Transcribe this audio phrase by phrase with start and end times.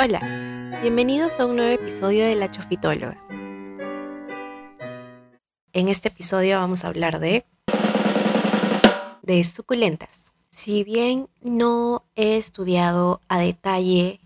[0.00, 3.16] Hola, bienvenidos a un nuevo episodio de La Chofitóloga.
[5.72, 7.44] En este episodio vamos a hablar de
[9.22, 10.32] de suculentas.
[10.50, 14.18] Si bien no he estudiado a detalle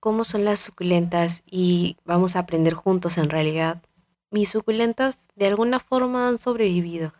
[0.00, 3.80] cómo son las suculentas y vamos a aprender juntos en realidad,
[4.32, 7.14] mis suculentas de alguna forma han sobrevivido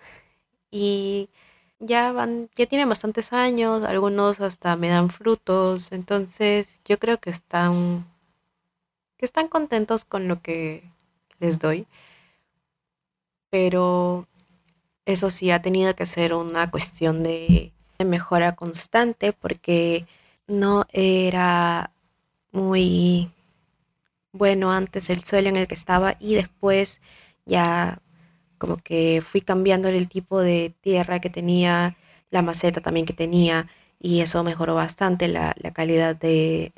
[0.73, 1.29] y
[1.81, 7.31] ya van, ya tienen bastantes años, algunos hasta me dan frutos, entonces yo creo que
[7.31, 8.07] están,
[9.17, 10.85] que están contentos con lo que
[11.41, 11.87] les doy.
[13.51, 14.29] Pero
[15.07, 17.73] eso sí ha tenido que ser una cuestión de
[18.05, 20.07] mejora constante porque
[20.47, 21.91] no era
[22.53, 23.31] muy
[24.33, 27.01] bueno antes el suelo en el que estaba y después
[27.47, 28.01] ya
[28.61, 31.97] como que fui cambiando el tipo de tierra que tenía,
[32.31, 36.73] la maceta también que tenía y eso mejoró bastante la, calidad de,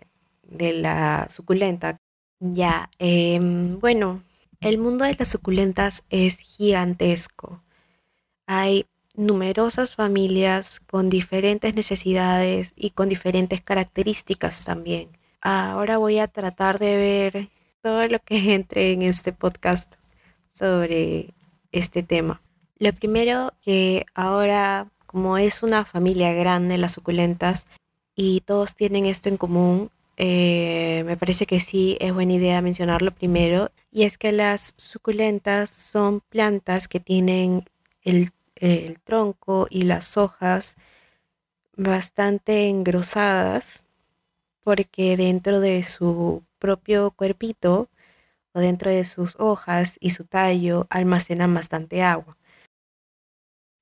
[0.49, 1.99] la suculenta.
[2.41, 4.23] Ya, em, bueno,
[4.61, 7.63] el mundo de las suculentas es gigantesco.
[8.47, 15.09] Hay numerosas familias con diferentes necesidades y con diferentes características también.
[15.41, 17.51] Ahora voy a tratar de ver
[17.83, 19.95] todo lo que entre en este podcast
[20.53, 21.35] sobre
[21.73, 22.41] este tema.
[22.79, 27.67] Lo primero que ahora, como es una familia grande, las suculentas,
[28.15, 33.13] y todos tienen esto en común, eh, me parece que sí es buena idea mencionarlo
[33.13, 37.65] primero, y es que las suculentas son plantas que tienen
[38.03, 40.77] el, el tronco y las hojas
[41.77, 43.85] bastante engrosadas,
[44.63, 47.89] porque dentro de su propio cuerpito
[48.53, 52.37] o dentro de sus hojas y su tallo almacenan bastante agua.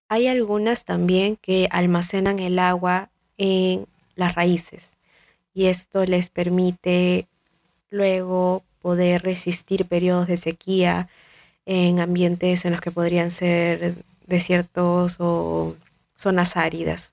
[0.09, 4.99] Hay algunas también que almacenan el agua en las raíces
[5.55, 7.29] y esto les permite
[7.91, 11.09] luego poder resistir periodos de sequía
[11.67, 15.77] en ambientes en los que podrían ser desiertos o
[16.15, 17.13] zonas áridas.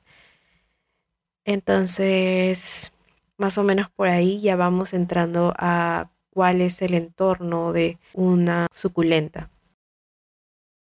[1.45, 2.91] Entonces,
[3.37, 8.67] más o menos por ahí ya vamos entrando a cuál es el entorno de una
[8.71, 9.49] suculenta.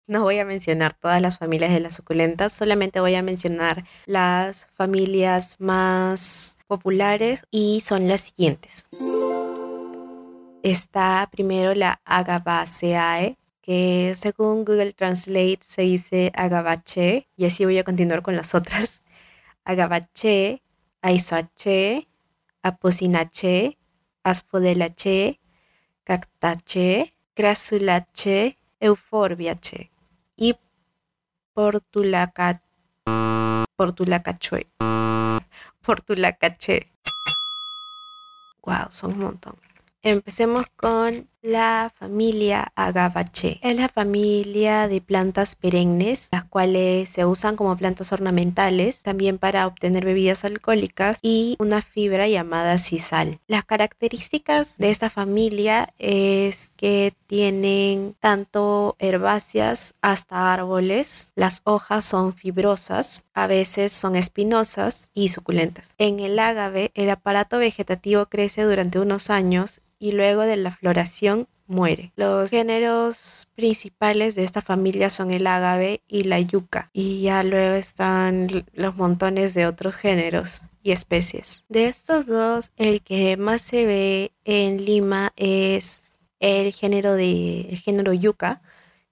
[0.08, 4.66] No voy a mencionar todas las familias de las suculentas, solamente voy a mencionar las
[4.74, 8.88] familias más populares y son las siguientes.
[10.64, 17.84] Está primero la Agabaceae, que según Google Translate se dice Agabache, y así voy a
[17.84, 19.02] continuar con las otras.
[19.64, 20.64] Agabache,
[21.00, 22.08] Aisache,
[22.60, 23.77] Aposinache,
[24.30, 25.40] asfodelache,
[26.04, 29.90] cactache, crasulache, euforbiache
[30.36, 30.54] y
[31.54, 32.62] portulaca,
[33.76, 34.66] portulacachue,
[35.80, 36.92] portulacache.
[38.62, 39.56] Wow, son un montón.
[40.02, 43.60] Empecemos con la familia Agabache.
[43.62, 49.66] Es la familia de plantas perennes, las cuales se usan como plantas ornamentales, también para
[49.66, 53.38] obtener bebidas alcohólicas y una fibra llamada sisal.
[53.46, 61.30] Las características de esta familia es que tienen tanto herbáceas hasta árboles.
[61.34, 65.94] Las hojas son fibrosas, a veces son espinosas y suculentas.
[65.98, 71.48] En el ágave, el aparato vegetativo crece durante unos años y luego de la floración
[71.66, 72.12] muere.
[72.16, 77.74] Los géneros principales de esta familia son el agave y la yuca y ya luego
[77.74, 81.64] están los montones de otros géneros y especies.
[81.68, 86.04] De estos dos, el que más se ve en Lima es
[86.40, 88.62] el género de el género yuca,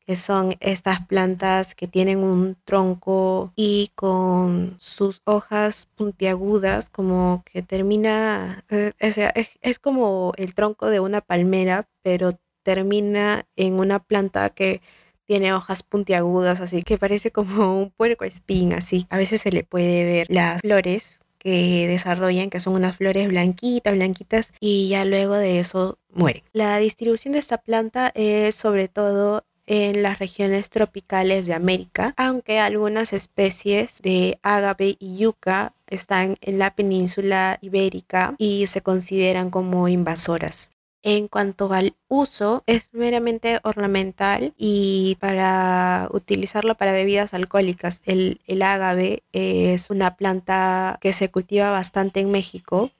[0.07, 7.63] que son estas plantas que tienen un tronco y con sus hojas puntiagudas, como que
[7.63, 14.81] termina, eh, es, como el tronco de una palmera, pero termina en una planta que
[15.25, 19.09] tiene hojas puntiagudas, así que parece como un puerco espín, así.
[19.11, 23.93] A veces se le puede ver las flores que desarrollan, que son unas flores blanquitas,
[23.93, 26.45] blanquitas, y ya luego de eso mueren.
[26.53, 32.59] La distribución de esta planta es sobre todo en las regiones tropicales de América, aunque
[32.59, 39.89] algunas especies de agave y yuca están en la península ibérica y se consideran como
[39.89, 40.71] invasoras.
[41.03, 48.03] En cuanto al uso, es meramente ornamental y para utilizarlo para bebidas alcohólicas.
[48.07, 52.91] El, el agave es una planta que se cultiva bastante en México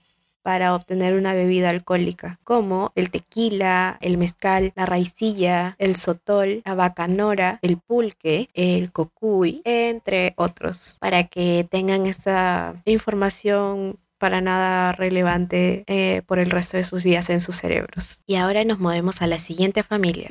[0.47, 6.77] para obtener una bebida alcohólica, como el tequila, el mezcal, la raicilla, el sotol, la
[6.77, 15.83] bacanora, el pulque, el cocuy, entre otros, para que tengan esta información para nada relevante
[15.89, 18.21] eh, por el resto de sus vidas en sus cerebros.
[18.25, 20.31] Y ahora nos movemos a la siguiente familia.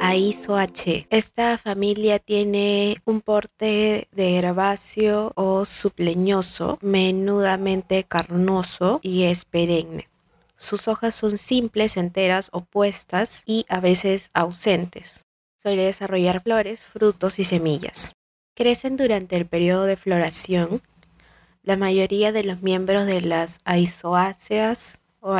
[0.00, 1.06] Aizoaceae.
[1.10, 10.08] Esta familia tiene un porte de herbáceo o subleñoso, menudamente carnoso y es perenne.
[10.56, 15.24] Sus hojas son simples, enteras, opuestas y a veces ausentes.
[15.56, 18.14] Suele desarrollar flores, frutos y semillas.
[18.54, 20.82] Crecen durante el periodo de floración.
[21.62, 25.36] La mayoría de los miembros de las aizoáceas o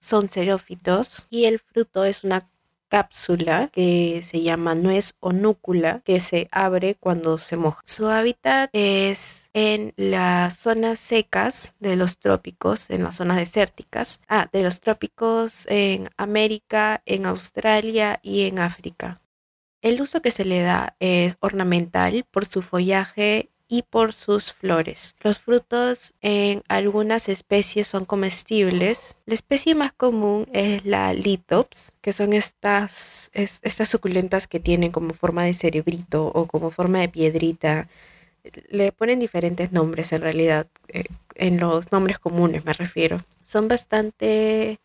[0.00, 2.48] son xerófitos y el fruto es una
[2.94, 7.80] cápsula que se llama nuez o núcula que se abre cuando se moja.
[7.84, 14.48] Su hábitat es en las zonas secas de los trópicos, en las zonas desérticas, ah,
[14.52, 19.20] de los trópicos en América, en Australia y en África.
[19.82, 25.16] El uso que se le da es ornamental por su follaje y por sus flores.
[25.20, 29.16] Los frutos en algunas especies son comestibles.
[29.26, 35.12] La especie más común es la Lithops, que son estas, estas suculentas que tienen como
[35.12, 37.88] forma de cerebrito o como forma de piedrita.
[38.68, 43.24] Le ponen diferentes nombres en realidad, eh, en los nombres comunes me refiero.
[43.42, 44.78] Son bastante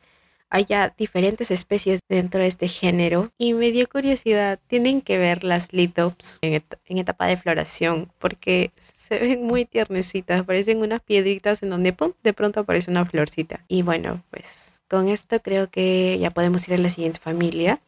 [0.50, 5.74] haya diferentes especies dentro de este género y me dio curiosidad, tienen que ver las
[5.74, 11.94] lithops en, etapa de floración porque se ven muy tiernecitas, parecen unas piedritas en donde
[11.94, 12.13] ¡pum!
[12.24, 13.63] de pronto aparece una florcita.
[13.68, 17.80] Y bueno, pues con esto creo que ya podemos ir a la siguiente familia.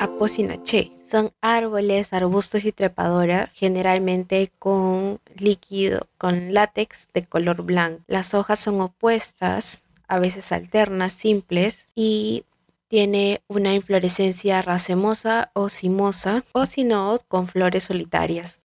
[0.00, 0.92] Apocynaceae.
[1.10, 8.02] Son árboles, arbustos y trepadoras, generalmente con líquido, con látex de color blanco.
[8.06, 12.44] Las hojas son opuestas, a veces alternas, simples y
[12.88, 18.60] tiene una inflorescencia racemosa o cimosa o si no con flores solitarias.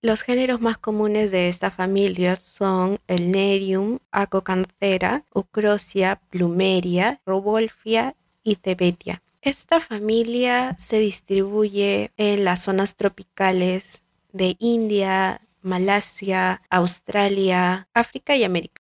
[0.00, 8.56] Los géneros más comunes de esta familia son el Nerium, Acocanthera, Ucrosia, Plumeria, Robolfia y
[8.56, 9.22] Cebetia.
[9.40, 18.83] Esta familia se distribuye en las zonas tropicales de India, Malasia, Australia, África y América.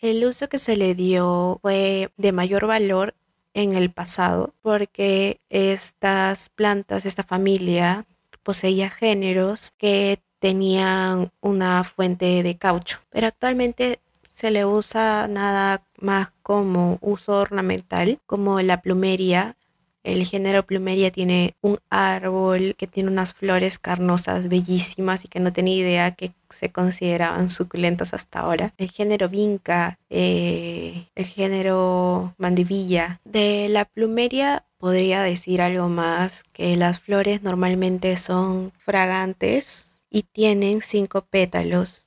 [0.00, 3.14] El uso que se le dio fue de mayor valor
[3.52, 8.06] en el pasado porque estas plantas, esta familia
[8.42, 14.00] poseía géneros que tenían una fuente de caucho, pero actualmente
[14.30, 19.56] se le usa nada más como uso ornamental, como la plumeria
[20.02, 25.52] el género plumeria tiene un árbol que tiene unas flores carnosas bellísimas y que no
[25.52, 28.74] tenía idea que se consideraban suculentas hasta ahora.
[28.78, 33.20] El género vinca, eh, el género mandivilla.
[33.24, 40.80] De la plumeria podría decir algo más, que las flores normalmente son fragantes y tienen
[40.82, 42.06] cinco pétalos.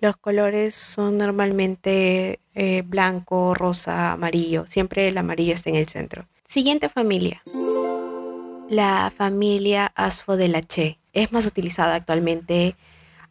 [0.00, 4.66] Los colores son normalmente eh, blanco, rosa, amarillo.
[4.66, 6.26] Siempre el amarillo está en el centro.
[6.52, 7.42] Siguiente familia.
[8.68, 12.76] La familia Asfodelaceae es más utilizada actualmente,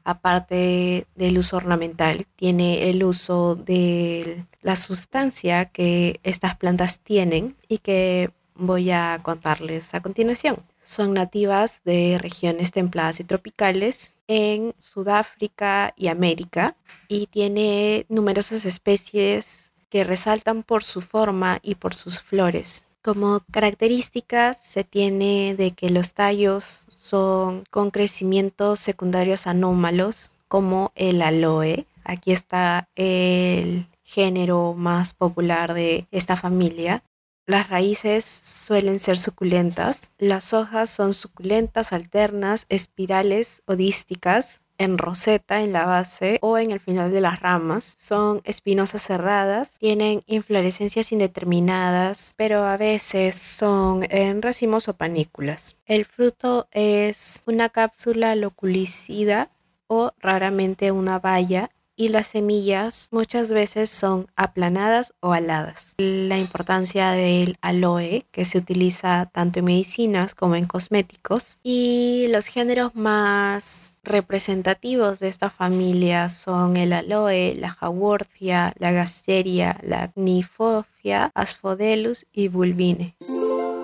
[0.04, 7.78] aparte del uso ornamental, tiene el uso de la sustancia que estas plantas tienen y
[7.78, 10.58] que voy a contarles a continuación.
[10.84, 16.76] Son nativas de regiones templadas y tropicales en Sudáfrica y América
[17.08, 22.88] y tiene numerosas especies que resaltan por su forma y por sus flores.
[23.04, 31.24] Como características se tiene de que los tallos son con crecimientos secundarios anómalos como el
[31.24, 31.88] aloe.
[32.04, 37.04] Aquí está el género más popular de esta familia.
[37.48, 40.14] Las raíces suelen ser suculentas.
[40.20, 46.72] Las hojas son suculentas, alternas, espirales o dísticas en roseta en la base o en
[46.72, 47.96] el final de las ramas.
[47.98, 55.78] Son espinosas cerradas, tienen inflorescencias indeterminadas, pero a veces son en racimos o panículas.
[55.86, 59.50] El fruto es una cápsula loculicida
[59.88, 61.70] o raramente una baya
[62.02, 65.94] y las semillas muchas veces son aplanadas o aladas.
[66.00, 72.48] La importancia del aloe que se utiliza tanto en medicinas como en cosméticos y los
[72.48, 81.32] géneros más representativos de esta familia son el aloe, la jaworthia, la gasteria, la nifofia,
[81.36, 83.16] asphodelus y bulbine.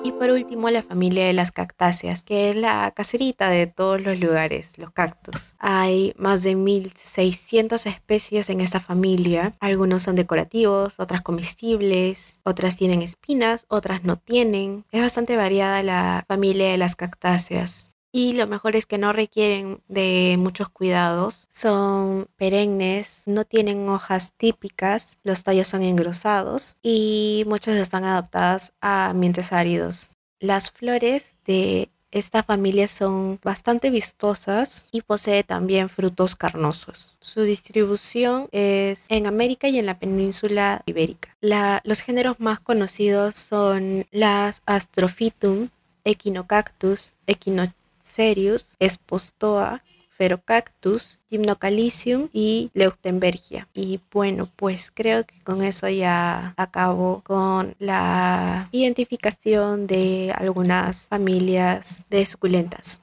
[0.04, 4.20] Y por último, la familia de las cactáceas, que es la caserita de todos los
[4.20, 5.54] lugares, los cactus.
[5.60, 9.54] Hay más de 1600 especies en esta familia.
[9.60, 14.86] Algunos son decorativos, otras comestibles, otras tienen espinas, otras no tienen.
[14.92, 19.80] Es bastante variada la familia de las cactáceas y lo mejor es que no requieren
[19.88, 21.46] de muchos cuidados.
[21.50, 29.10] Son perennes, no tienen hojas típicas, los tallos son engrosados y muchas están adaptadas a
[29.10, 30.14] ambientes áridos.
[30.40, 37.16] Las flores de esta familia son bastante vistosas y posee también frutos carnosos.
[37.20, 41.38] Su distribución es en América y en la península ibérica.
[41.84, 45.70] los géneros más conocidos son las Astrophytum,
[46.04, 47.77] Echinocactus, Echinocactus,
[48.08, 49.84] Serius, Espostoa,
[50.18, 53.68] Ferocactus, Gymnocalicium y Leuchtenbergia.
[53.74, 62.06] Y bueno, pues creo que con eso ya acabo con la identificación de algunas familias
[62.10, 63.02] de suculentas.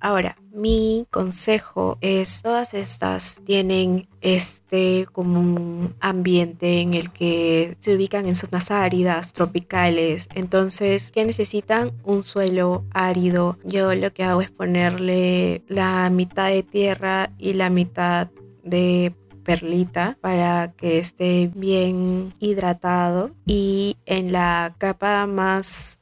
[0.00, 7.94] Ahora, mi consejo es, todas estas tienen este como un ambiente en el que se
[7.94, 13.58] ubican en zonas áridas, tropicales, entonces que necesitan un suelo árido.
[13.64, 18.28] Yo lo que hago es ponerle la mitad de tierra y la mitad
[18.62, 19.14] de
[19.48, 25.97] perlita para que esté bien hidratado y en la capa más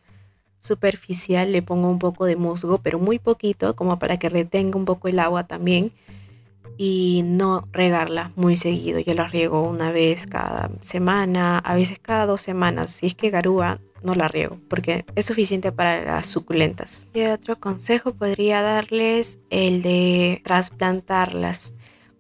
[0.67, 4.85] superficial le pongo un poco de musgo, pero muy poquito, como para que retenga un
[4.85, 5.93] poco el agua también
[6.77, 9.01] y no regarla muy seguido.
[9.01, 12.91] Yo la riego una vez cada semana, a veces cada dos semanas.
[12.91, 17.05] Si es que garúa, no la riego porque es suficiente para las suculentas.
[17.15, 21.75] Y otro consejo podría darles el de trasplantarlas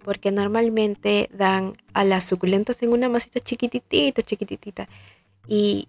[0.04, 4.88] porque normalmente dan a las suculentas en una masita chiquititita, chiquititita.
[5.48, 5.88] Y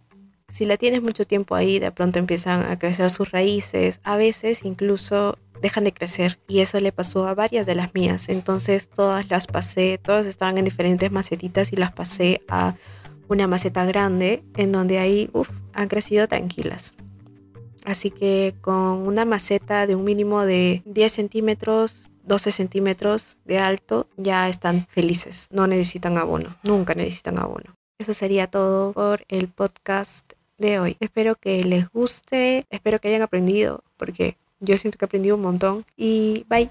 [0.50, 4.64] si la tienes mucho tiempo ahí, de pronto empiezan a crecer sus raíces, a veces
[4.64, 8.30] incluso dejan de crecer y eso le pasó a varias de las mías.
[8.30, 12.76] Entonces todas las pasé, todas estaban en diferentes macetitas y las pasé a
[13.28, 16.96] una maceta grande en donde ahí uf, han crecido tranquilas.
[17.84, 24.08] Así que con una maceta de un mínimo de 10 centímetros, 12 centímetros de alto,
[24.18, 25.48] ya están felices.
[25.52, 27.76] No necesitan abono, nunca necesitan abono.
[28.00, 30.98] Eso sería todo por el podcast de hoy.
[31.00, 35.44] Espero que les guste, espero que hayan aprendido, porque yo siento que he aprendido un
[35.44, 35.86] montón.
[35.96, 36.70] Y bye.